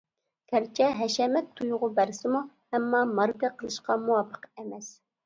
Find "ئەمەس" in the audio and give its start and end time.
4.55-4.91